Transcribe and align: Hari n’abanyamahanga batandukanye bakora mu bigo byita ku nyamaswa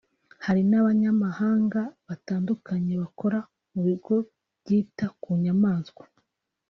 Hari 0.45 0.61
n’abanyamahanga 0.69 1.81
batandukanye 2.07 2.93
bakora 3.03 3.39
mu 3.71 3.79
bigo 3.87 4.15
byita 4.59 5.05
ku 5.21 5.29
nyamaswa 5.43 6.05